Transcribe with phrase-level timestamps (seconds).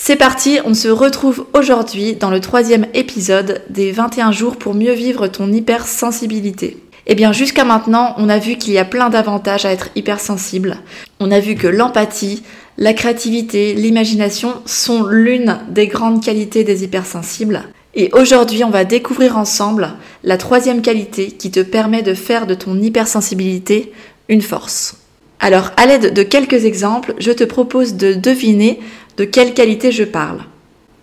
[0.00, 4.92] C'est parti, on se retrouve aujourd'hui dans le troisième épisode des 21 jours pour mieux
[4.92, 6.76] vivre ton hypersensibilité.
[7.08, 10.78] Eh bien jusqu'à maintenant, on a vu qu'il y a plein d'avantages à être hypersensible.
[11.18, 12.44] On a vu que l'empathie,
[12.78, 17.64] la créativité, l'imagination sont l'une des grandes qualités des hypersensibles.
[17.94, 22.54] Et aujourd'hui, on va découvrir ensemble la troisième qualité qui te permet de faire de
[22.54, 23.92] ton hypersensibilité
[24.28, 24.94] une force.
[25.40, 28.80] Alors, à l'aide de quelques exemples, je te propose de deviner
[29.18, 30.40] de quelle qualité je parle.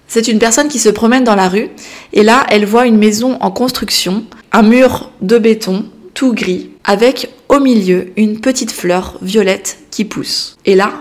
[0.08, 1.70] C'est une personne qui se promène dans la rue
[2.14, 7.30] et là, elle voit une maison en construction, un mur de béton tout gris, avec
[7.50, 10.58] au milieu une petite fleur violette qui pousse.
[10.66, 10.94] Et là,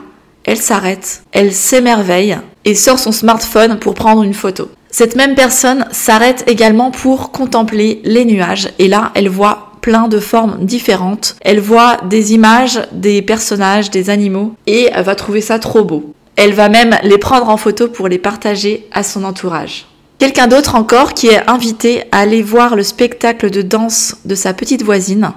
[0.44, 4.68] elle s'arrête, elle s'émerveille et sort son smartphone pour prendre une photo.
[4.90, 10.18] Cette même personne s'arrête également pour contempler les nuages et là, elle voit plein de
[10.18, 11.36] formes différentes.
[11.42, 16.14] Elle voit des images, des personnages, des animaux et elle va trouver ça trop beau.
[16.36, 19.86] Elle va même les prendre en photo pour les partager à son entourage.
[20.18, 24.54] Quelqu'un d'autre encore qui est invité à aller voir le spectacle de danse de sa
[24.54, 25.32] petite voisine.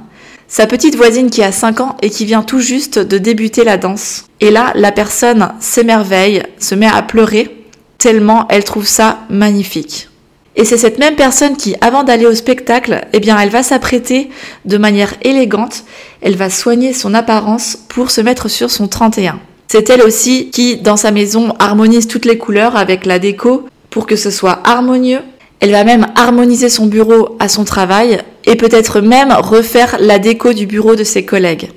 [0.47, 3.77] Sa petite voisine qui a 5 ans et qui vient tout juste de débuter la
[3.77, 4.25] danse.
[4.39, 7.65] Et là, la personne s'émerveille, se met à pleurer,
[7.97, 10.07] tellement elle trouve ça magnifique.
[10.55, 14.29] Et c'est cette même personne qui, avant d'aller au spectacle, eh bien, elle va s'apprêter
[14.65, 15.83] de manière élégante,
[16.21, 19.39] elle va soigner son apparence pour se mettre sur son 31.
[19.67, 24.05] C'est elle aussi qui, dans sa maison, harmonise toutes les couleurs avec la déco pour
[24.05, 25.19] que ce soit harmonieux.
[25.59, 30.53] Elle va même harmoniser son bureau à son travail et peut-être même refaire la déco
[30.53, 31.69] du bureau de ses collègues.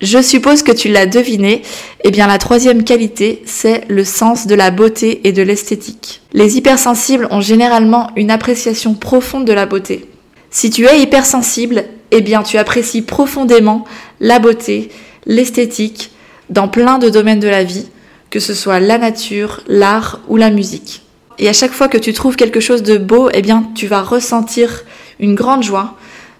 [0.00, 1.62] Je suppose que tu l'as deviné,
[2.04, 6.20] eh bien la troisième qualité, c'est le sens de la beauté et de l'esthétique.
[6.32, 10.06] Les hypersensibles ont généralement une appréciation profonde de la beauté.
[10.50, 13.84] Si tu es hypersensible, eh bien tu apprécies profondément
[14.20, 14.90] la beauté,
[15.26, 16.12] l'esthétique,
[16.50, 17.86] dans plein de domaines de la vie,
[18.30, 21.02] que ce soit la nature, l'art ou la musique.
[21.38, 24.02] Et à chaque fois que tu trouves quelque chose de beau, eh bien, tu vas
[24.02, 24.84] ressentir
[25.20, 25.96] une grande joie,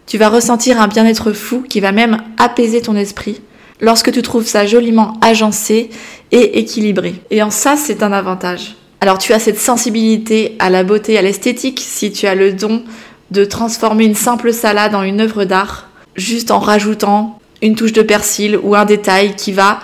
[0.06, 3.40] tu vas ressentir un bien-être fou qui va même apaiser ton esprit
[3.80, 5.90] lorsque tu trouves ça joliment agencé
[6.32, 7.14] et équilibré.
[7.30, 8.76] Et en ça, c'est un avantage.
[9.00, 12.82] Alors tu as cette sensibilité à la beauté, à l'esthétique, si tu as le don
[13.30, 18.02] de transformer une simple salade en une œuvre d'art, juste en rajoutant une touche de
[18.02, 19.80] persil ou un détail qui va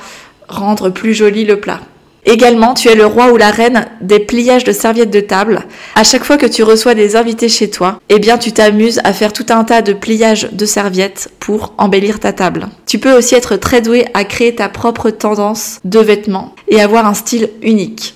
[0.49, 1.81] rendre plus joli le plat.
[2.27, 5.67] Également, tu es le roi ou la reine des pliages de serviettes de table.
[5.95, 9.13] À chaque fois que tu reçois des invités chez toi, eh bien, tu t'amuses à
[9.13, 12.69] faire tout un tas de pliages de serviettes pour embellir ta table.
[12.87, 17.07] Tu peux aussi être très doué à créer ta propre tendance de vêtements et avoir
[17.07, 18.15] un style unique.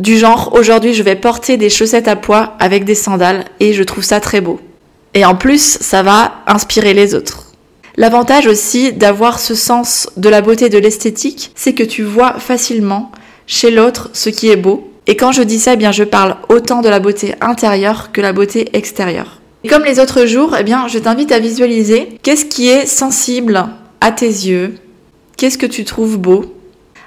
[0.00, 3.82] Du genre, aujourd'hui, je vais porter des chaussettes à pois avec des sandales et je
[3.82, 4.60] trouve ça très beau.
[5.14, 7.45] Et en plus, ça va inspirer les autres.
[7.98, 13.10] L'avantage aussi d'avoir ce sens de la beauté de l'esthétique, c'est que tu vois facilement
[13.46, 14.90] chez l'autre ce qui est beau.
[15.06, 18.20] Et quand je dis ça, eh bien je parle autant de la beauté intérieure que
[18.20, 19.40] la beauté extérieure.
[19.64, 23.64] Et comme les autres jours, eh bien je t'invite à visualiser qu'est-ce qui est sensible
[24.02, 24.74] à tes yeux,
[25.38, 26.44] qu'est-ce que tu trouves beau,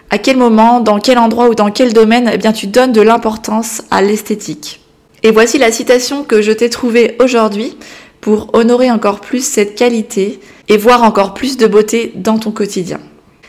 [0.10, 3.02] à quel moment, dans quel endroit ou dans quel domaine, eh bien tu donnes de
[3.02, 4.82] l'importance à l'esthétique.
[5.22, 7.78] Et voici la citation que je t'ai trouvée aujourd'hui
[8.22, 13.00] pour honorer encore plus cette qualité et voir encore plus de beauté dans ton quotidien.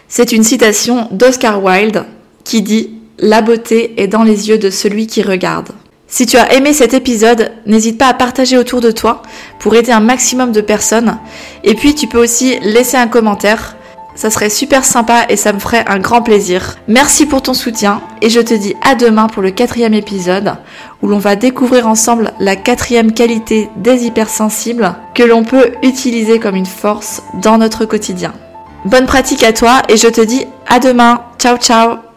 [0.08, 2.04] C'est une citation d'Oscar Wilde
[2.44, 5.68] qui dit La beauté est dans les yeux de celui qui regarde.
[6.08, 9.22] Si tu as aimé cet épisode, n'hésite pas à partager autour de toi
[9.60, 11.18] pour aider un maximum de personnes.
[11.62, 13.76] Et puis tu peux aussi laisser un commentaire
[14.20, 16.76] ça serait super sympa et ça me ferait un grand plaisir.
[16.88, 20.56] Merci pour ton soutien et je te dis à demain pour le quatrième épisode
[21.00, 26.56] où l'on va découvrir ensemble la quatrième qualité des hypersensibles que l'on peut utiliser comme
[26.56, 28.34] une force dans notre quotidien.
[28.84, 31.22] Bonne pratique à toi et je te dis à demain.
[31.38, 32.09] Ciao ciao